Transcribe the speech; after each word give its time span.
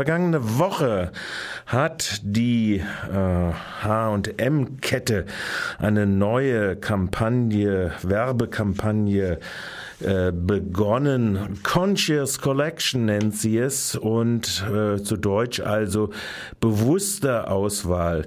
Vergangene 0.00 0.58
Woche 0.58 1.12
hat 1.66 2.22
die 2.22 2.82
H&M-Kette 3.12 5.26
eine 5.78 6.06
neue 6.06 6.76
Kampagne, 6.76 7.92
Werbekampagne 8.00 9.38
äh, 10.00 10.32
begonnen. 10.32 11.58
Conscious 11.62 12.40
Collection 12.40 13.04
nennt 13.04 13.36
sie 13.36 13.58
es 13.58 13.94
und 13.94 14.64
äh, 14.72 15.02
zu 15.02 15.18
Deutsch 15.18 15.60
also 15.60 16.08
bewusste 16.60 17.48
Auswahl. 17.48 18.24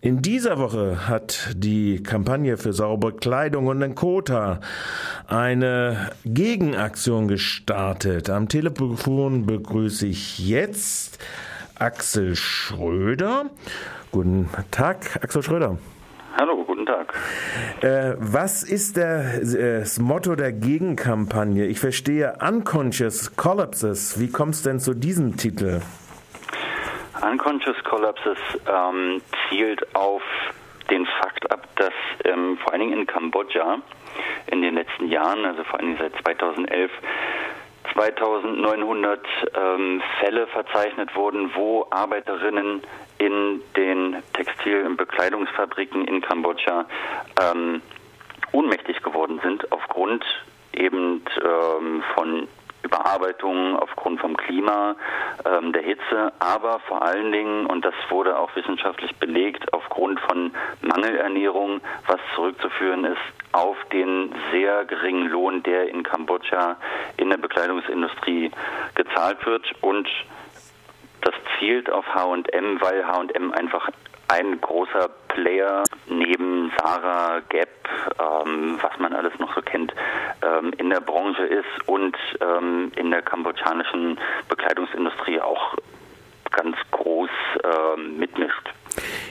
In 0.00 0.22
dieser 0.22 0.58
Woche 0.58 1.08
hat 1.08 1.50
die 1.56 2.00
Kampagne 2.04 2.56
für 2.56 2.72
saubere 2.72 3.14
Kleidung 3.14 3.66
und 3.66 3.80
den 3.80 3.96
Kota 3.96 4.60
eine 5.26 6.12
Gegenaktion 6.24 7.26
gestartet. 7.26 8.30
Am 8.30 8.48
Telefon 8.48 9.44
begrüße 9.44 10.06
ich 10.06 10.38
jetzt 10.38 11.18
Axel 11.80 12.36
Schröder. 12.36 13.46
Guten 14.12 14.48
Tag, 14.70 15.18
Axel 15.20 15.42
Schröder. 15.42 15.78
Hallo, 16.38 16.64
guten 16.64 16.86
Tag. 16.86 17.12
Äh, 17.80 18.14
was 18.20 18.62
ist 18.62 18.96
der, 18.96 19.40
das 19.40 19.98
Motto 19.98 20.36
der 20.36 20.52
Gegenkampagne? 20.52 21.66
Ich 21.66 21.80
verstehe 21.80 22.34
Unconscious 22.40 23.34
Collapses. 23.34 24.20
Wie 24.20 24.28
kommst 24.28 24.64
du 24.64 24.68
denn 24.68 24.78
zu 24.78 24.94
diesem 24.94 25.36
Titel? 25.36 25.80
Unconscious 27.22 27.76
Collapses 27.84 28.38
ähm, 28.66 29.20
zielt 29.48 29.94
auf 29.94 30.22
den 30.90 31.06
Fakt 31.06 31.50
ab, 31.50 31.68
dass 31.76 31.92
ähm, 32.24 32.58
vor 32.58 32.72
allen 32.72 32.80
Dingen 32.80 33.00
in 33.00 33.06
Kambodscha 33.06 33.78
in 34.46 34.62
den 34.62 34.74
letzten 34.74 35.08
Jahren, 35.08 35.44
also 35.44 35.64
vor 35.64 35.78
allen 35.78 35.96
Dingen 35.96 35.98
seit 35.98 36.22
2011, 36.22 36.90
2900 37.92 39.20
ähm, 39.54 40.02
Fälle 40.20 40.46
verzeichnet 40.48 41.14
wurden, 41.14 41.50
wo 41.54 41.86
Arbeiterinnen 41.90 42.82
in 43.18 43.62
den 43.76 44.22
Textil- 44.32 44.86
und 44.86 44.96
Bekleidungsfabriken 44.96 46.06
in 46.06 46.20
Kambodscha 46.20 46.86
ähm, 47.40 47.82
ohnmächtig 48.52 49.02
geworden 49.02 49.40
sind 49.42 49.70
aufgrund 49.72 50.24
eben 50.72 51.22
ähm, 51.42 52.02
von 52.14 52.48
Überarbeitung 52.88 53.78
aufgrund 53.78 54.20
vom 54.20 54.36
Klima, 54.36 54.96
ähm, 55.44 55.72
der 55.72 55.82
Hitze, 55.82 56.32
aber 56.38 56.80
vor 56.80 57.02
allen 57.02 57.30
Dingen, 57.32 57.66
und 57.66 57.84
das 57.84 57.94
wurde 58.08 58.38
auch 58.38 58.54
wissenschaftlich 58.56 59.14
belegt, 59.16 59.72
aufgrund 59.74 60.18
von 60.20 60.52
Mangelernährung, 60.80 61.80
was 62.06 62.18
zurückzuführen 62.34 63.04
ist 63.04 63.18
auf 63.52 63.76
den 63.92 64.34
sehr 64.52 64.86
geringen 64.86 65.28
Lohn, 65.28 65.62
der 65.62 65.88
in 65.88 66.02
Kambodscha 66.02 66.76
in 67.18 67.28
der 67.28 67.36
Bekleidungsindustrie 67.36 68.50
gezahlt 68.94 69.44
wird. 69.44 69.66
Und 69.82 70.08
das 71.20 71.34
zielt 71.58 71.90
auf 71.90 72.06
H&M, 72.14 72.80
weil 72.80 73.06
H&M 73.06 73.52
einfach 73.52 73.90
ein 74.28 74.60
großer 74.60 75.08
Player 75.28 75.84
neben 76.08 76.70
Sarah, 76.78 77.40
Gap, 77.48 77.68
ähm, 78.18 78.78
was 78.80 78.98
man 78.98 79.12
alles 79.12 79.32
noch 79.38 79.54
so 79.54 79.62
kennt, 79.62 79.94
ähm, 80.42 80.72
in 80.76 80.90
der 80.90 81.00
Branche 81.00 81.42
ist 81.42 81.88
und 81.88 82.16
ähm, 82.40 82.92
in 82.96 83.10
der 83.10 83.22
kambodschanischen 83.22 84.18
Bekleidungsindustrie 84.48 85.40
auch 85.40 85.76
ganz 86.50 86.76
groß 86.90 87.30
ähm, 87.64 88.18
mitmischt. 88.18 88.72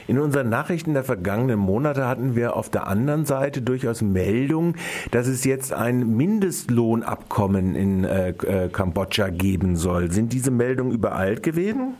In 0.06 0.18
unseren 0.18 0.48
Nachrichten 0.48 0.94
der 0.94 1.04
vergangenen 1.04 1.58
Monate 1.58 2.06
hatten 2.06 2.34
wir 2.34 2.56
auf 2.56 2.70
der 2.70 2.86
anderen 2.86 3.26
Seite 3.26 3.60
durchaus 3.60 4.00
Meldungen, 4.00 4.76
dass 5.10 5.26
es 5.26 5.44
jetzt 5.44 5.72
ein 5.72 6.16
Mindestlohnabkommen 6.16 7.74
in 7.74 8.04
äh, 8.04 8.30
äh 8.30 8.68
Kambodscha 8.70 9.28
geben 9.28 9.76
soll. 9.76 10.10
Sind 10.10 10.32
diese 10.32 10.50
Meldungen 10.50 10.92
übereilt 10.92 11.42
gewesen? 11.42 11.96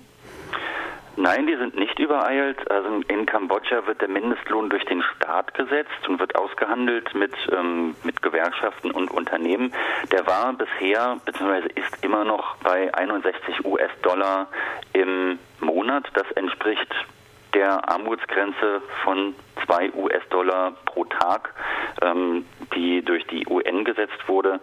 Nein, 1.21 1.49
die 1.49 1.57
sind 1.57 1.75
nicht 1.75 1.99
übereilt. 1.99 2.71
Also 2.71 3.01
in 3.09 3.27
Kambodscha 3.27 3.85
wird 3.89 4.01
der 4.01 4.09
Mindestlohn 4.09 4.71
durch 4.71 4.85
den 4.85 5.03
Staat 5.03 5.53
gesetzt 5.53 6.09
und 6.09 6.21
wird 6.21 6.37
ausgehandelt 6.37 7.13
mit, 7.13 7.33
ähm, 7.51 7.97
mit 8.05 8.23
Gewerkschaften 8.23 8.93
und 8.93 9.11
Unternehmen. 9.11 9.75
Der 10.12 10.28
war 10.28 10.53
bisher 10.53 11.17
bzw. 11.25 11.71
ist 11.75 12.05
immer 12.05 12.25
noch 12.25 12.55
bei 12.59 12.95
61 12.95 13.65
US-Dollar 13.65 14.47
im 14.93 15.41
Monat. 15.59 16.05
Das 16.15 16.31
entspricht 16.37 16.95
der 17.53 17.89
Armutsgrenze 17.91 18.81
von 19.03 19.34
2 19.67 19.95
US-Dollar 19.95 20.77
pro 20.84 21.05
Tag, 21.05 21.53
ähm, 22.01 22.47
die 22.77 23.03
durch 23.03 23.27
die 23.27 23.45
UN 23.49 23.84
gesetzt 23.84 24.28
wurde. 24.28 24.61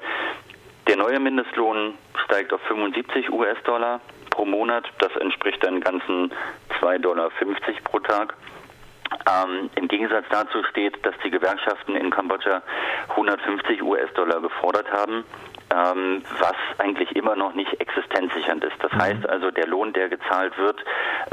Der 0.87 0.95
neue 0.95 1.19
Mindestlohn 1.19 1.95
steigt 2.23 2.53
auf 2.53 2.61
75 2.61 3.29
US-Dollar 3.29 3.99
pro 4.35 4.45
Monat. 4.45 4.85
Das 4.99 5.15
entspricht 5.15 5.63
dann 5.63 5.79
ganzen 5.79 6.31
2,50 6.81 6.99
Dollar 6.99 7.29
pro 7.85 7.99
Tag. 7.99 8.35
Ähm, 9.29 9.69
Im 9.75 9.87
Gegensatz 9.87 10.25
dazu 10.29 10.63
steht, 10.71 11.03
dass 11.05 11.15
die 11.23 11.31
Gewerkschaften 11.31 11.95
in 11.95 12.09
Kambodscha 12.09 12.61
150 13.09 13.81
US-Dollar 13.81 14.41
gefordert 14.41 14.91
haben, 14.91 15.23
ähm, 15.71 16.23
was 16.39 16.55
eigentlich 16.79 17.15
immer 17.15 17.35
noch 17.35 17.53
nicht 17.53 17.79
existenzsichernd 17.79 18.63
ist. 18.63 18.75
Das 18.81 18.91
mhm. 18.91 19.01
heißt 19.01 19.29
also, 19.29 19.51
der 19.51 19.67
Lohn, 19.67 19.93
der 19.93 20.09
gezahlt 20.09 20.57
wird 20.57 20.83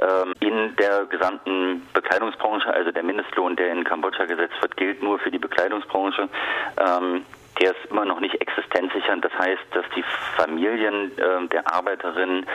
ähm, 0.01 0.33
in 0.41 0.77
der 0.77 1.07
gesamten 1.07 1.87
Bekleidungsbranche, 1.93 2.73
also 2.73 2.93
der 2.93 3.03
Mindestlohn, 3.03 3.57
der 3.57 3.73
in 3.73 3.85
Kambodscha 3.85 4.27
gesetzt 4.27 4.61
wird, 4.61 4.77
gilt 4.77 5.03
nur 5.03 5.19
für 5.19 5.31
die 5.31 5.39
Bekleidungsbranche. 5.39 6.29
Ähm, 6.79 7.25
der 7.61 7.73
ist 7.73 7.91
immer 7.91 8.05
noch 8.05 8.21
nicht 8.21 8.41
existenzsichernd. 8.41 9.25
Das 9.25 9.33
heißt, 9.39 9.63
dass 9.73 9.85
die 9.95 10.05
Familien 10.37 11.17
äh, 11.19 11.47
der 11.49 11.73
Arbeiterinnen 11.73 12.47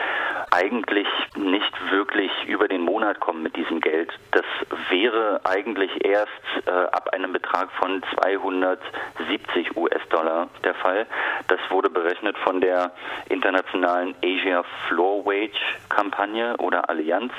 eigentlich 0.50 1.06
nicht 1.36 1.90
wirklich 1.90 2.30
über 2.46 2.68
den 2.68 2.82
Monat 2.82 3.20
kommen 3.20 3.42
mit 3.42 3.56
diesem 3.56 3.80
Geld. 3.80 4.10
Das 4.32 4.44
wäre 4.90 5.40
eigentlich 5.44 6.04
erst 6.04 6.30
äh, 6.66 6.70
ab 6.70 7.10
einem 7.12 7.32
Betrag 7.32 7.70
von 7.72 8.02
270 8.14 9.76
US-Dollar 9.76 10.48
der 10.64 10.74
Fall. 10.74 11.06
Das 11.48 11.60
wurde 11.70 11.90
berechnet 11.90 12.36
von 12.38 12.60
der 12.60 12.92
internationalen 13.28 14.14
Asia 14.22 14.64
Floor 14.86 15.24
Wage 15.24 15.58
Kampagne 15.88 16.56
oder 16.58 16.88
Allianz, 16.88 17.32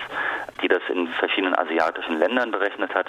die 0.62 0.68
das 0.68 0.82
in 0.90 1.08
verschiedenen 1.20 1.58
asiatischen 1.58 2.20
Ländern 2.20 2.52
berechnet 2.52 2.94
hat. 2.94 3.08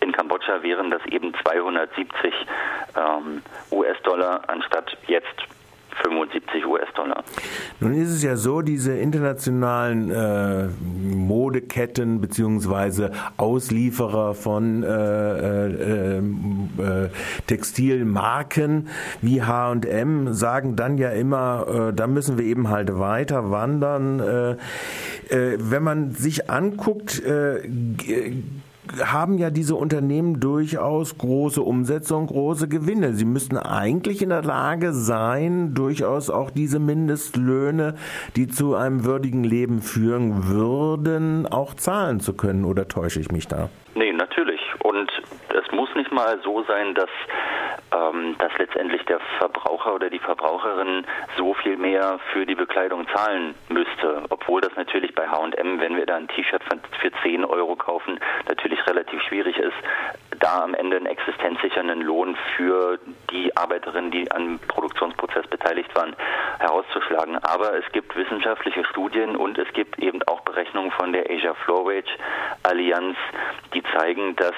In 0.00 0.12
Kambodscha 0.12 0.62
wären 0.62 0.90
das 0.90 1.04
eben 1.06 1.34
270 1.42 2.34
ähm, 2.96 3.42
US-Dollar 3.72 4.42
anstatt 4.46 4.96
jetzt 5.06 5.34
75 6.02 6.66
US-Dollar. 6.66 7.24
Nun 7.80 7.94
ist 7.94 8.10
es 8.10 8.22
ja 8.22 8.36
so, 8.36 8.62
diese 8.62 8.96
internationalen 8.96 10.10
äh, 10.10 10.68
Modeketten 10.80 12.20
beziehungsweise 12.20 13.12
Auslieferer 13.36 14.34
von 14.34 14.82
äh, 14.82 14.88
äh, 14.88 16.18
äh 16.18 16.22
Textilmarken 17.46 18.88
wie 19.22 19.42
H&M 19.42 20.32
sagen 20.32 20.76
dann 20.76 20.98
ja 20.98 21.10
immer, 21.10 21.90
äh, 21.90 21.92
da 21.92 22.06
müssen 22.06 22.38
wir 22.38 22.44
eben 22.44 22.68
halt 22.68 22.98
weiter 22.98 23.50
wandern. 23.50 24.20
Äh, 24.20 24.56
wenn 25.28 25.82
man 25.82 26.12
sich 26.12 26.50
anguckt, 26.50 27.22
haben 29.04 29.38
ja 29.38 29.50
diese 29.50 29.74
Unternehmen 29.74 30.40
durchaus 30.40 31.18
große 31.18 31.62
Umsätze 31.62 32.14
große 32.26 32.68
Gewinne. 32.68 33.12
Sie 33.12 33.24
müssten 33.24 33.56
eigentlich 33.56 34.22
in 34.22 34.30
der 34.30 34.42
Lage 34.42 34.92
sein, 34.92 35.74
durchaus 35.74 36.30
auch 36.30 36.50
diese 36.50 36.78
Mindestlöhne, 36.78 37.94
die 38.36 38.48
zu 38.48 38.74
einem 38.74 39.04
würdigen 39.04 39.44
Leben 39.44 39.82
führen 39.82 40.48
würden, 40.48 41.46
auch 41.46 41.74
zahlen 41.74 42.20
zu 42.20 42.34
können. 42.34 42.64
Oder 42.64 42.88
täusche 42.88 43.20
ich 43.20 43.30
mich 43.30 43.48
da? 43.48 43.68
Nee, 43.94 44.12
natürlich. 44.12 44.60
Und 44.82 45.10
es 45.50 45.72
muss 45.72 45.88
nicht 45.94 46.12
mal 46.12 46.38
so 46.44 46.64
sein, 46.64 46.94
dass 46.94 47.10
dass 47.90 48.52
letztendlich 48.58 49.04
der 49.04 49.20
Verbraucher 49.38 49.94
oder 49.94 50.10
die 50.10 50.18
Verbraucherin 50.18 51.06
so 51.36 51.54
viel 51.54 51.76
mehr 51.76 52.18
für 52.32 52.44
die 52.44 52.54
Bekleidung 52.54 53.06
zahlen 53.08 53.54
müsste. 53.68 54.24
Obwohl 54.30 54.60
das 54.60 54.74
natürlich 54.76 55.14
bei 55.14 55.28
HM, 55.28 55.80
wenn 55.80 55.96
wir 55.96 56.06
da 56.06 56.16
ein 56.16 56.28
T-Shirt 56.28 56.62
für 57.00 57.12
10 57.22 57.44
Euro 57.44 57.76
kaufen, 57.76 58.18
natürlich 58.48 58.84
relativ 58.86 59.22
schwierig 59.22 59.56
ist, 59.58 59.76
da 60.38 60.62
am 60.62 60.74
Ende 60.74 60.96
einen 60.96 61.06
existenzsichernden 61.06 62.02
Lohn 62.02 62.36
für 62.56 62.98
die 63.30 63.56
Arbeiterinnen, 63.56 64.10
die 64.10 64.30
am 64.30 64.58
Produktionsprozess 64.68 65.46
beteiligt 65.46 65.94
waren, 65.94 66.14
herauszuschlagen. 66.58 67.38
Aber 67.38 67.74
es 67.78 67.90
gibt 67.92 68.14
wissenschaftliche 68.16 68.84
Studien 68.84 69.36
und 69.36 69.58
es 69.58 69.72
gibt 69.72 69.98
eben 69.98 70.22
auch 70.24 70.40
Berechnungen 70.40 70.90
von 70.90 71.12
der 71.12 71.30
Asia 71.30 71.54
Floor 71.54 71.86
Wage 71.86 72.10
Allianz, 72.62 73.16
die 73.74 73.82
zeigen, 73.96 74.36
dass 74.36 74.54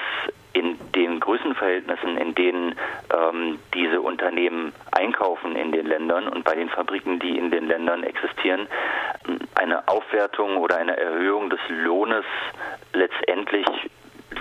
Größenverhältnissen, 1.29 2.17
in 2.17 2.33
denen 2.33 2.75
ähm, 3.13 3.59
diese 3.75 4.01
Unternehmen 4.01 4.73
einkaufen 4.91 5.55
in 5.55 5.71
den 5.71 5.85
Ländern 5.85 6.27
und 6.27 6.43
bei 6.43 6.55
den 6.55 6.69
Fabriken, 6.69 7.19
die 7.19 7.37
in 7.37 7.51
den 7.51 7.67
Ländern 7.67 8.01
existieren, 8.01 8.67
eine 9.53 9.87
Aufwertung 9.87 10.57
oder 10.57 10.77
eine 10.77 10.97
Erhöhung 10.97 11.51
des 11.51 11.59
Lohnes 11.69 12.25
letztendlich 12.93 13.67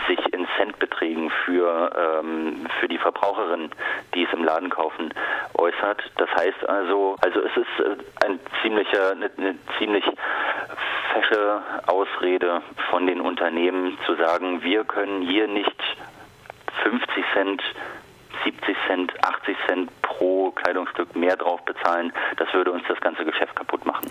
sich 0.06 0.32
in 0.32 0.46
Centbeträgen 0.56 1.31
für, 1.44 1.90
ähm, 1.94 2.67
für 2.81 2.88
die 2.88 2.99
Verbraucherinnen, 2.99 3.70
die 4.14 4.25
es 4.25 4.32
im 4.32 4.44
Laden 4.44 4.70
kaufen, 4.70 5.12
äußert. 5.58 6.02
Das 6.17 6.31
heißt 6.31 6.67
also, 6.67 7.17
also 7.20 7.40
es 7.40 7.55
ist 7.55 7.85
äh, 7.85 7.96
ein 8.25 8.40
ziemlicher, 8.62 9.11
eine, 9.11 9.31
eine 9.37 9.58
ziemlich 9.76 10.05
falsche 11.12 11.62
Ausrede 11.87 12.62
von 12.90 13.06
den 13.06 13.20
Unternehmen 13.20 13.99
zu 14.06 14.14
sagen, 14.14 14.62
wir 14.62 14.85
können 14.85 15.23
hier 15.23 15.49
nicht 15.49 15.75
50 16.88 17.25
Cent 17.35 17.62
70 18.44 18.76
Cent, 18.87 19.12
80 19.23 19.56
Cent 19.67 20.02
pro 20.02 20.50
Kleidungsstück 20.52 21.17
mehr 21.17 21.37
drauf 21.37 21.61
bezahlen, 21.64 22.12
das 22.37 22.52
würde 22.55 22.70
uns 22.70 22.82
das 22.88 23.00
ganze 23.00 23.25
Geschäft 23.25 23.55
kaputt 23.56 23.85
machen. 23.85 24.06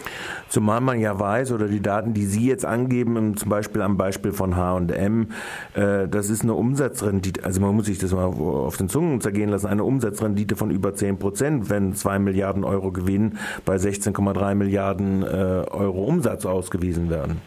Zumal 0.50 0.82
man 0.82 1.00
ja 1.00 1.18
weiß, 1.20 1.54
oder 1.54 1.68
die 1.68 1.82
Daten, 1.82 2.14
die 2.14 2.26
Sie 2.26 2.48
jetzt 2.48 2.66
angeben, 2.66 3.38
zum 3.38 3.50
Beispiel 3.50 3.82
am 3.82 3.98
Beispiel 3.98 4.34
von 4.34 4.56
H&M, 4.56 5.30
das 5.74 6.30
ist 6.30 6.44
eine 6.44 6.54
Umsatzrendite, 6.54 7.44
also 7.46 7.62
man 7.62 7.76
muss 7.76 7.86
sich 7.86 8.00
das 8.00 8.14
mal 8.14 8.26
auf 8.26 8.78
den 8.78 8.90
Zungen 8.90 9.22
zergehen 9.22 9.50
lassen, 9.50 9.68
eine 9.68 9.84
Umsatzrendite 9.84 10.56
von 10.56 10.72
über 10.72 10.94
10 10.94 11.20
Prozent, 11.20 11.70
wenn 11.70 11.94
2 11.94 12.20
Milliarden 12.20 12.64
Euro 12.64 12.92
Gewinn 12.92 13.38
bei 13.66 13.76
16,3 13.76 14.56
Milliarden 14.56 15.24
äh, 15.24 15.26
Euro 15.72 16.04
Umsatz 16.04 16.46
ausgewiesen 16.46 17.10
werden. 17.10 17.42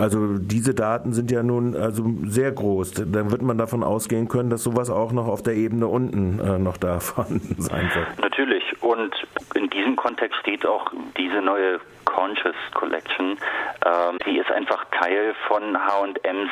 Also 0.00 0.38
diese 0.38 0.74
Daten 0.74 1.12
sind 1.12 1.30
ja 1.30 1.42
nun 1.42 1.76
also 1.76 2.04
sehr 2.24 2.50
groß. 2.52 2.92
Dann 3.12 3.30
wird 3.30 3.42
man 3.42 3.58
davon 3.58 3.84
ausgehen 3.84 4.28
können, 4.28 4.48
dass 4.48 4.62
sowas 4.62 4.88
auch 4.88 5.12
noch 5.12 5.28
auf 5.28 5.42
der 5.42 5.54
Ebene 5.54 5.86
unten 5.86 6.40
äh, 6.40 6.58
noch 6.58 6.78
da 6.78 7.00
vorhanden 7.00 7.60
sein 7.60 7.90
wird. 7.94 8.18
Natürlich. 8.18 8.64
Und 8.82 9.14
in 9.54 9.68
diesem 9.68 9.96
Kontext 9.96 10.38
steht 10.40 10.64
auch 10.66 10.90
diese 11.18 11.42
neue 11.42 11.80
Conscious 12.06 12.56
Collection. 12.72 13.36
Ähm, 13.84 14.18
die 14.26 14.38
ist 14.38 14.50
einfach 14.50 14.86
Teil 14.98 15.34
von 15.46 15.76
H&M's 15.76 16.50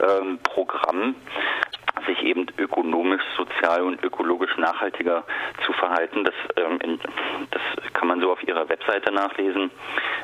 ähm, 0.00 0.38
Programm 0.44 1.16
sich 2.06 2.22
eben 2.22 2.46
ökonomisch, 2.58 3.22
sozial 3.36 3.82
und 3.82 4.02
ökologisch 4.04 4.56
nachhaltiger 4.56 5.24
zu 5.66 5.72
verhalten. 5.72 6.24
Das, 6.24 6.34
ähm, 6.56 6.78
in, 6.82 7.00
das 7.50 7.92
kann 7.92 8.08
man 8.08 8.20
so 8.20 8.30
auf 8.30 8.42
ihrer 8.44 8.68
Webseite 8.68 9.12
nachlesen. 9.12 9.70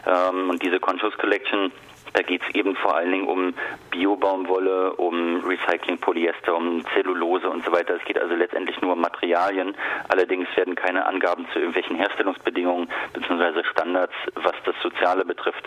Ähm, 0.07 0.51
und 0.51 0.63
diese 0.63 0.79
Conscious 0.79 1.17
Collection 1.19 1.73
da 2.13 2.23
geht 2.23 2.43
es 2.43 2.55
eben 2.55 2.77
vor 2.77 2.95
allen 2.97 3.11
Dingen 3.11 3.27
um 3.27 3.55
Biobaumwolle, 3.91 4.95
um 4.95 5.43
Recycling-Polyester, 5.45 6.55
um 6.55 6.85
Zellulose 6.95 7.49
und 7.49 7.65
so 7.65 7.73
weiter. 7.73 7.97
Es 7.97 8.05
geht 8.05 8.21
also 8.21 8.35
letztendlich 8.35 8.81
nur 8.81 8.93
um 8.93 9.01
Materialien. 9.01 9.75
Allerdings 10.09 10.47
werden 10.57 10.75
keine 10.75 11.07
Angaben 11.07 11.47
zu 11.53 11.59
irgendwelchen 11.59 11.97
Herstellungsbedingungen 11.97 12.89
bzw. 13.15 13.65
Standards, 13.71 14.15
was 14.35 14.55
das 14.65 14.75
Soziale 14.83 15.25
betrifft, 15.25 15.65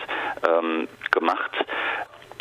ähm, 0.48 0.88
gemacht. 1.10 1.52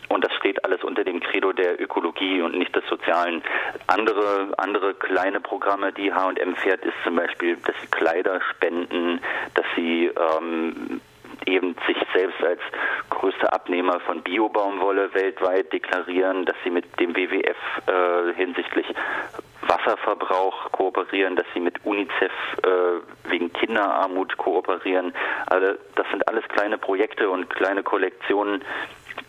Und 0.09 0.23
das 0.23 0.33
steht 0.35 0.63
alles 0.63 0.83
unter 0.83 1.03
dem 1.03 1.19
Credo 1.19 1.51
der 1.51 1.81
Ökologie 1.81 2.41
und 2.41 2.57
nicht 2.57 2.73
des 2.75 2.85
Sozialen. 2.87 3.43
Andere, 3.87 4.53
andere 4.57 4.93
kleine 4.93 5.41
Programme, 5.41 5.91
die 5.91 6.13
H&M 6.13 6.55
fährt, 6.55 6.85
ist 6.85 6.95
zum 7.03 7.17
Beispiel, 7.17 7.57
dass 7.57 7.75
sie 7.81 7.87
Kleider 7.87 8.39
spenden, 8.55 9.19
dass 9.53 9.65
sie 9.75 10.05
ähm, 10.05 11.01
eben 11.47 11.75
sich 11.87 11.97
selbst 12.13 12.43
als 12.43 12.59
größter 13.09 13.53
Abnehmer 13.53 13.99
von 14.01 14.21
Biobaumwolle 14.21 15.13
weltweit 15.13 15.71
deklarieren, 15.71 16.45
dass 16.45 16.55
sie 16.63 16.69
mit 16.69 16.99
dem 16.99 17.15
WWF 17.15 17.57
äh, 17.87 18.33
hinsichtlich 18.35 18.85
Wasserverbrauch 19.61 20.71
kooperieren, 20.71 21.35
dass 21.35 21.45
sie 21.53 21.59
mit 21.59 21.83
UNICEF 21.85 22.31
äh, 22.63 23.29
wegen 23.29 23.51
Kinderarmut 23.53 24.37
kooperieren. 24.37 25.13
Also 25.47 25.77
das 25.95 26.07
sind 26.11 26.27
alles 26.27 26.47
kleine 26.49 26.77
Projekte 26.77 27.29
und 27.29 27.49
kleine 27.49 27.83
Kollektionen, 27.83 28.63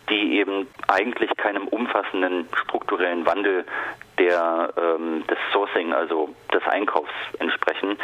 die 0.09 0.37
eben 0.39 0.67
eigentlich 0.87 1.35
keinem 1.37 1.67
umfassenden 1.67 2.47
strukturellen 2.63 3.25
Wandel 3.25 3.65
der, 4.17 4.73
ähm, 4.77 5.25
des 5.27 5.37
Sourcing, 5.51 5.93
also 5.93 6.33
des 6.53 6.63
Einkaufs 6.67 7.11
entsprechen 7.39 7.97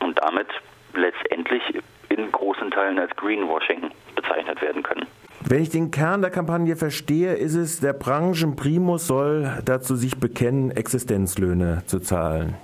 und 0.00 0.18
damit 0.22 0.48
letztendlich 0.94 1.62
in 2.14 2.30
großen 2.32 2.70
Teilen 2.70 2.98
als 2.98 3.14
Greenwashing 3.16 3.90
bezeichnet 4.14 4.60
werden 4.62 4.82
können. 4.82 5.06
Wenn 5.46 5.62
ich 5.62 5.68
den 5.68 5.90
Kern 5.90 6.22
der 6.22 6.30
Kampagne 6.30 6.74
verstehe, 6.74 7.34
ist 7.34 7.54
es, 7.54 7.80
der 7.80 7.92
Branchenprimus 7.92 9.06
soll 9.06 9.50
dazu 9.64 9.94
sich 9.94 10.18
bekennen, 10.18 10.70
Existenzlöhne 10.70 11.82
zu 11.86 12.00
zahlen. 12.00 12.54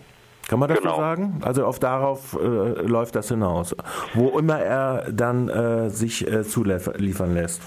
Kann 0.49 0.59
man 0.59 0.69
das 0.69 0.79
genau. 0.79 0.95
so 0.95 1.01
sagen? 1.01 1.41
Also 1.45 1.65
auf 1.67 1.79
darauf 1.79 2.37
äh, 2.41 2.47
läuft 2.83 3.15
das 3.15 3.29
hinaus, 3.29 3.77
wo 4.15 4.39
immer 4.39 4.59
er 4.59 5.07
dann 5.13 5.49
äh, 5.49 5.91
sich 5.91 6.27
äh, 6.27 6.43
zuliefern 6.43 7.35
lässt. 7.35 7.63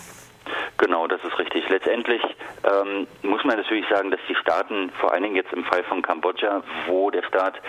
Genau, 0.77 1.07
das 1.07 1.24
ist 1.24 1.38
richtig. 1.39 1.52
Letztendlich 1.69 2.21
ähm, 2.63 3.07
muss 3.21 3.44
man 3.44 3.57
natürlich 3.57 3.88
sagen, 3.89 4.12
dass 4.12 4.19
die 4.27 4.36
Staaten, 4.36 4.92
vor 5.00 5.12
allen 5.12 5.24
Dingen 5.24 5.36
jetzt 5.36 5.54
im 5.54 5.63
Fall 5.63 5.83
von 5.83 6.01
Kambodscha, 6.01 6.63
wo 6.88 7.10
der 7.10 7.24
Staat 7.24 7.62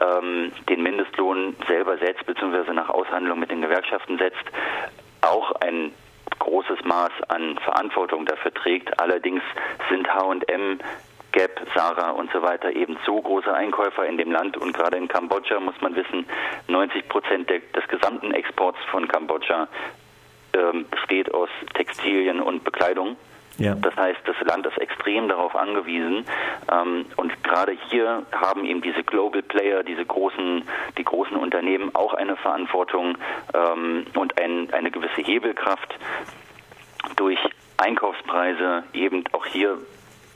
ähm, 0.00 0.52
den 0.68 0.82
Mindestlohn 0.82 1.56
selber 1.66 1.98
setzt, 1.98 2.24
beziehungsweise 2.26 2.72
nach 2.72 2.88
Aushandlung 2.88 3.38
mit 3.38 3.50
den 3.50 3.62
Gewerkschaften 3.62 4.18
setzt, 4.18 4.44
auch 5.20 5.52
ein 5.60 5.92
großes 6.38 6.84
Maß 6.84 7.12
an 7.28 7.58
Verantwortung 7.58 8.26
dafür 8.26 8.52
trägt. 8.52 8.98
Allerdings 9.00 9.42
sind 9.88 10.08
H&M 10.08 10.80
Gap, 11.32 11.60
Sarah 11.74 12.10
und 12.10 12.30
so 12.32 12.42
weiter 12.42 12.74
eben 12.76 12.98
so 13.06 13.20
große 13.20 13.52
Einkäufer 13.52 14.04
in 14.06 14.18
dem 14.18 14.30
Land 14.30 14.56
und 14.58 14.72
gerade 14.72 14.98
in 14.98 15.08
Kambodscha 15.08 15.58
muss 15.60 15.80
man 15.80 15.96
wissen, 15.96 16.26
90 16.68 17.08
Prozent 17.08 17.48
des 17.48 17.88
gesamten 17.88 18.34
Exports 18.34 18.78
von 18.90 19.08
Kambodscha 19.08 19.66
ähm, 20.54 20.84
besteht 20.90 21.32
aus 21.32 21.48
Textilien 21.74 22.40
und 22.40 22.64
Bekleidung. 22.64 23.16
Ja. 23.58 23.74
Das 23.74 23.94
heißt, 23.96 24.20
das 24.24 24.36
Land 24.42 24.66
ist 24.66 24.78
extrem 24.78 25.28
darauf 25.28 25.54
angewiesen. 25.54 26.24
Ähm, 26.70 27.06
und 27.16 27.44
gerade 27.44 27.76
hier 27.90 28.24
haben 28.32 28.64
eben 28.64 28.82
diese 28.82 29.02
Global 29.02 29.42
Player, 29.42 29.82
diese 29.82 30.04
großen, 30.04 30.66
die 30.98 31.04
großen 31.04 31.36
Unternehmen 31.36 31.94
auch 31.94 32.14
eine 32.14 32.36
Verantwortung 32.36 33.18
ähm, 33.54 34.06
und 34.14 34.40
ein, 34.40 34.72
eine 34.72 34.90
gewisse 34.90 35.22
Hebelkraft 35.22 35.94
durch 37.16 37.38
Einkaufspreise 37.76 38.84
eben 38.92 39.24
auch 39.32 39.46
hier 39.46 39.78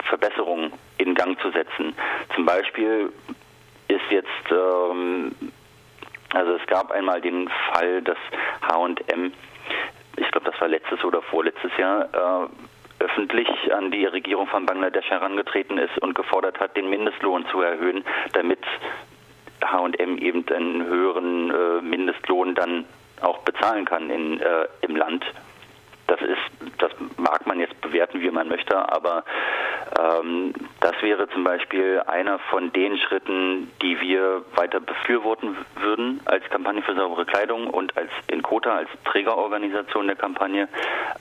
Verbesserungen 0.05 0.73
in 0.99 1.15
Gang 1.15 1.41
zu 1.41 1.51
setzen. 1.51 1.95
Zum 2.35 2.45
Beispiel 2.45 3.13
ist 3.89 4.05
jetzt, 4.11 4.51
ähm, 4.51 5.35
also 6.35 6.53
es 6.55 6.67
gab 6.67 6.91
einmal 6.91 7.21
den 7.21 7.49
Fall, 7.73 8.03
dass 8.03 8.19
H&M, 8.63 9.33
ich 10.17 10.31
glaube, 10.31 10.51
das 10.51 10.61
war 10.61 10.69
letztes 10.69 11.03
oder 11.05 11.23
vorletztes 11.23 11.71
Jahr, 11.77 12.45
äh, 12.45 12.49
öffentlich 13.07 13.49
an 13.73 13.91
die 13.91 14.05
Regierung 14.05 14.47
von 14.49 14.67
Bangladesch 14.67 15.09
herangetreten 15.09 15.79
ist 15.79 15.97
und 15.99 16.15
gefordert 16.15 16.59
hat, 16.61 16.77
den 16.77 16.91
Mindestlohn 16.91 17.47
zu 17.51 17.61
erhöhen, 17.61 18.05
damit 18.33 18.59
H&M 19.65 20.19
eben 20.19 20.45
einen 20.49 20.85
höheren 20.85 21.51
äh, 21.51 21.83
Mindestlohn 21.83 22.55
dann 22.55 22.85
auch 23.21 23.39
bezahlen 23.39 23.85
kann 23.85 24.11
in, 24.11 24.41
äh, 24.41 24.67
im 24.83 24.97
Land. 24.97 25.25
Das 26.09 26.21
ist, 26.21 26.79
das 26.79 26.93
mag 27.17 27.47
man 27.47 27.59
jetzt 27.59 27.81
bewerten, 27.81 28.21
wie 28.21 28.31
man 28.31 28.49
möchte, 28.49 28.77
aber 28.77 29.25
ähm, 29.99 30.53
das 30.81 30.95
wäre 31.03 31.29
zum 31.31 31.43
Beispiel 31.43 32.01
einer 32.07 32.39
von 32.39 32.73
den 32.73 32.97
Schritten, 32.99 33.73
die 33.83 34.01
wir 34.01 34.43
weiter 34.55 34.79
befürworten 34.79 35.57
würden 35.81 36.21
als 36.27 36.45
Kampagne 36.51 36.83
für 36.83 36.95
saubere 36.95 37.27
Kleidung 37.27 37.69
und 37.69 37.97
als 37.97 38.11
in 38.29 38.43
Kota 38.43 38.77
als 38.77 38.89
Trägerorganisation 39.05 40.07
der 40.07 40.17
Kampagne. 40.17 40.69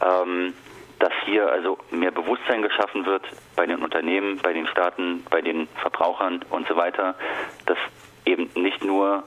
Ähm, 0.03 0.53
dass 0.99 1.13
hier 1.25 1.51
also 1.51 1.77
mehr 1.91 2.11
Bewusstsein 2.11 2.61
geschaffen 2.61 3.05
wird 3.05 3.23
bei 3.55 3.65
den 3.65 3.81
Unternehmen, 3.83 4.39
bei 4.41 4.53
den 4.53 4.67
Staaten, 4.67 5.23
bei 5.29 5.41
den 5.41 5.67
Verbrauchern 5.81 6.43
und 6.49 6.67
so 6.67 6.75
weiter, 6.75 7.15
dass 7.65 7.77
eben 8.25 8.49
nicht 8.55 8.83
nur 8.83 9.23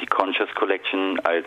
die 0.00 0.06
Conscious 0.06 0.52
Collection 0.54 1.20
als 1.20 1.46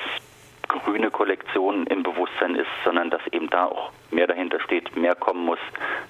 grüne 0.67 1.11
Kollektion 1.11 1.85
im 1.87 2.03
Bewusstsein 2.03 2.55
ist, 2.55 2.69
sondern 2.83 3.09
dass 3.09 3.21
eben 3.31 3.49
da 3.49 3.65
auch 3.65 3.91
mehr 4.11 4.27
dahinter 4.27 4.59
steht, 4.61 4.95
mehr 4.95 5.15
kommen 5.15 5.45
muss. 5.45 5.59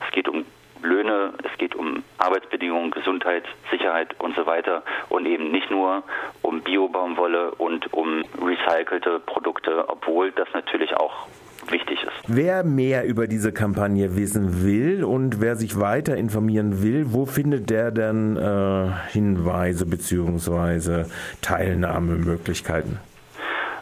Es 0.06 0.12
geht 0.14 0.30
um 0.30 0.46
Löhne, 0.82 1.34
es 1.44 1.58
geht 1.58 1.76
um 1.76 2.04
Arbeitsbedingungen, 2.18 2.92
Gesundheit, 2.92 3.44
Sicherheit 3.72 4.16
und 4.20 4.36
so 4.36 4.46
weiter 4.46 4.84
und 5.10 5.26
eben 5.26 5.52
nicht 5.52 5.72
nur 5.72 6.04
um 6.42 6.62
Biobaumwolle 6.62 7.52
und 7.56 7.92
um 7.94 8.24
recycelte 8.42 9.20
Produkte, 9.20 9.90
obwohl 9.90 10.32
das 10.32 10.48
natürlich 10.54 10.96
auch 10.96 11.28
wichtig 11.72 12.04
ist. 12.04 12.12
Wer 12.28 12.64
mehr 12.64 13.06
über 13.06 13.28
diese 13.28 13.52
Kampagne 13.52 14.16
wissen 14.16 14.64
will 14.64 15.04
und 15.04 15.42
wer 15.42 15.56
sich 15.56 15.80
weiter 15.80 16.16
informieren 16.18 16.82
will, 16.82 17.14
wo 17.14 17.26
findet 17.26 17.70
der 17.70 17.92
denn 17.92 18.38
äh, 18.38 18.92
Hinweise 19.12 19.86
bzw. 19.86 21.06
Teilnahmemöglichkeiten? 21.42 23.00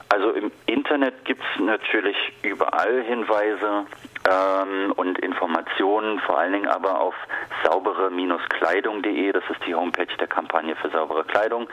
Also 0.09 0.29
im 0.31 0.51
Internet 0.67 1.25
gibt 1.25 1.41
es 1.41 1.63
natürlich 1.63 2.15
überall 2.43 3.03
Hinweise 3.03 3.85
ähm, 4.29 4.91
und 4.95 5.17
Informationen, 5.19 6.19
vor 6.19 6.37
allen 6.37 6.53
Dingen 6.53 6.67
aber 6.67 6.99
auf 6.99 7.15
saubere-kleidung.de, 7.63 9.31
das 9.31 9.43
ist 9.49 9.59
die 9.65 9.73
Homepage 9.73 10.15
der 10.19 10.27
Kampagne 10.27 10.75
für 10.75 10.89
saubere 10.89 11.23
Kleidung, 11.23 11.67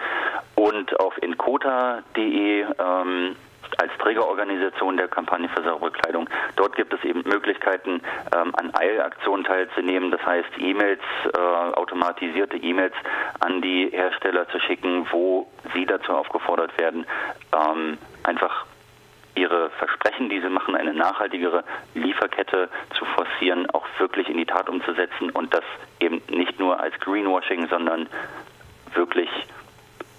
und 0.55 0.99
auf 1.01 1.17
inkota.de. 1.23 2.63
Ähm, 2.63 3.37
als 3.81 3.91
Trägerorganisation 3.99 4.97
der 4.97 5.09
Kampagne 5.09 5.49
für 5.49 5.63
saubere 5.63 5.91
Kleidung. 5.91 6.29
Dort 6.57 6.77
gibt 6.77 6.93
es 6.93 7.03
eben 7.05 7.23
Möglichkeiten, 7.25 8.03
ähm, 8.37 8.55
an 8.57 8.75
Eilaktionen 8.75 9.45
teilzunehmen. 9.45 10.11
Das 10.11 10.25
heißt, 10.25 10.51
E-Mails, 10.59 11.01
äh, 11.35 11.39
automatisierte 11.39 12.59
E-Mails 12.59 12.95
an 13.41 13.63
die 13.63 13.89
Hersteller 13.91 14.49
zu 14.49 14.61
schicken, 14.61 15.07
wo 15.11 15.51
sie 15.75 15.87
dazu 15.87 16.13
aufgefordert 16.13 16.77
werden, 16.79 17.07
ähm, 17.53 17.97
einfach 18.23 18.67
ihre 19.35 19.71
Versprechen, 19.71 20.29
die 20.29 20.41
sie 20.41 20.49
machen, 20.49 20.75
eine 20.75 20.93
nachhaltigere 20.93 21.65
Lieferkette 21.95 22.69
zu 22.99 23.05
forcieren, 23.05 23.71
auch 23.71 23.87
wirklich 23.99 24.29
in 24.29 24.37
die 24.37 24.45
Tat 24.45 24.69
umzusetzen 24.69 25.31
und 25.31 25.55
das 25.55 25.65
eben 26.01 26.21
nicht 26.29 26.59
nur 26.59 26.79
als 26.81 26.99
Greenwashing, 27.01 27.69
sondern 27.69 28.09
wirklich 28.95 29.31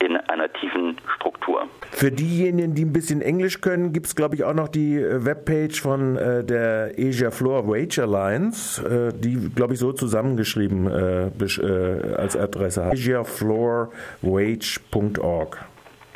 in 0.02 0.18
einer 0.18 0.52
tiefen 0.54 0.98
Struktur. 1.16 1.68
Für 1.92 2.12
diejenigen, 2.12 2.74
die 2.74 2.86
ein 2.86 2.94
bisschen 2.94 3.22
Englisch 3.22 3.62
können, 3.62 3.94
gibt 3.94 4.08
es, 4.08 4.16
glaube 4.16 4.34
ich, 4.36 4.44
auch 4.44 4.56
noch 4.56 4.68
die 4.68 4.98
äh, 4.98 5.24
Webpage 5.26 5.80
von 5.80 6.18
äh, 6.18 6.44
der 6.44 6.94
Asia 6.98 7.30
Floor 7.32 7.68
Wage 7.68 8.02
Alliance, 8.02 8.84
äh, 8.84 9.14
die, 9.14 9.52
glaube 9.54 9.74
ich, 9.74 9.80
so 9.80 9.94
zusammengeschrieben 9.94 10.88
äh, 10.88 11.28
äh 11.28 12.16
als 12.16 12.36
Adresse 12.36 12.86
hat. 12.86 12.94
asiafloorwage.org. 12.94 15.66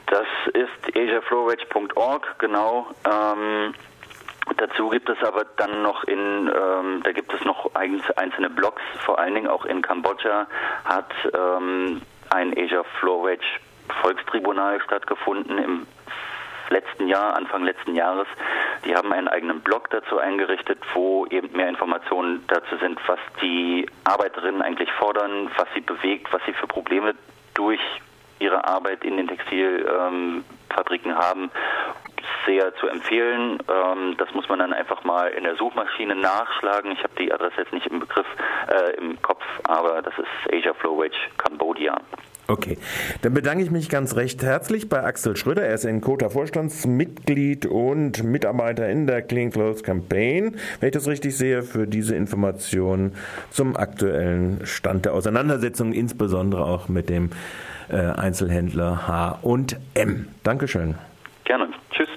Das 0.08 0.25
ist 0.54 0.96
asiafloorwage.org, 0.96 2.39
genau. 2.39 2.88
Ähm, 3.06 3.75
Dazu 4.58 4.89
gibt 4.89 5.10
es 5.10 5.18
aber 5.24 5.44
dann 5.58 5.82
noch 5.82 6.04
in, 6.04 6.20
ähm, 6.20 7.01
da 7.04 7.12
gibt 7.12 7.34
es 7.34 7.44
noch 7.46 7.74
einzelne 7.74 8.51
Blogs, 8.51 8.84
vor 9.04 9.18
allen 9.18 9.34
Dingen 9.34 9.48
auch 9.48 9.65
in 9.65 9.82
Kambodscha 9.82 10.46
hat 10.86 11.12
ähm, 11.34 12.00
ein 12.30 12.58
Asia 12.58 12.84
Floor 13.00 13.24
Wage 13.24 13.60
Volkstribunal 14.01 14.82
stattgefunden 14.82 15.58
im 15.58 15.88
letzten 16.70 17.08
Jahr, 17.08 17.36
Anfang 17.36 17.63
letzten 17.63 17.96
Jahres. 17.96 18.27
Die 18.86 18.96
haben 18.96 19.12
einen 19.13 19.27
eigenen 19.27 19.62
Blog 19.62 19.89
dazu 19.89 20.18
eingerichtet, 20.18 20.80
wo 20.94 21.25
eben 21.27 21.56
mehr 21.56 21.70
Informationen 21.70 22.44
dazu 22.48 22.77
sind, 22.77 23.00
was 23.08 23.20
die 23.42 23.88
Arbeiterinnen 24.04 24.62
eigentlich 24.62 24.92
fordern, 24.94 25.50
was 25.58 25.68
sie 25.74 25.82
bewegt, 25.82 26.32
was 26.32 26.42
sie 26.46 26.54
für 26.54 26.68
Probleme 26.68 27.15
durch 27.54 27.80
ihre 28.39 28.68
Arbeit 28.68 29.04
in 29.04 29.18
den 29.18 29.27
Textilfabriken 29.27 31.12
ähm, 31.12 31.18
haben. 31.18 31.51
Sehr 32.46 32.75
zu 32.75 32.88
empfehlen. 32.88 33.60
Ähm, 33.68 34.15
das 34.18 34.32
muss 34.34 34.48
man 34.50 34.60
dann 34.60 34.74
einfach 34.74 35.04
mal 35.04 35.27
in 35.30 35.44
der 35.44 35.56
Suchmaschine 35.56 36.15
nachschlagen. 36.15 36.92
Ich 36.92 37.00
habe 37.00 37.13
die 37.18 37.32
Adresse 37.32 37.58
jetzt 37.58 37.74
nicht 37.74 37.88
im 37.88 38.00
Begriff, 38.00 38.27
äh, 38.68 38.98
im 38.98 39.22
Kopf, 39.22 39.44
aber 39.63 40.01
das 40.01 40.13
ist 40.18 40.54
Asia 40.54 40.74
Flow 40.74 40.98
Wage 40.98 41.18
Cambodia. 41.38 41.98
Okay, 42.48 42.78
dann 43.24 43.34
bedanke 43.34 43.64
ich 43.64 43.72
mich 43.72 43.90
ganz 43.90 44.16
recht 44.16 44.44
herzlich 44.44 44.88
bei 44.88 45.04
Axel 45.04 45.36
Schröder. 45.36 45.64
Er 45.64 45.74
ist 45.74 45.86
in 45.86 46.00
Kota 46.00 46.30
Vorstandsmitglied 46.30 47.66
und 47.66 48.24
Mitarbeiter 48.24 48.88
in 48.88 49.08
der 49.08 49.24
Clean 49.24 49.50
Clothes 49.50 49.82
Campaign, 49.82 50.56
wenn 50.80 50.88
ich 50.88 50.94
das 50.94 51.08
richtig 51.08 51.36
sehe, 51.36 51.64
für 51.64 51.88
diese 51.88 52.16
Informationen 52.16 53.14
zum 53.50 53.75
aktuellen 53.75 54.62
Stand 54.64 55.06
der 55.06 55.14
Auseinandersetzung, 55.14 55.92
insbesondere 55.92 56.66
auch 56.66 56.88
mit 56.88 57.10
dem 57.10 57.32
äh, 57.90 57.96
Einzelhändler 57.96 59.08
H 59.08 59.40
und 59.42 59.78
M. 59.96 60.28
Dankeschön. 60.44 60.94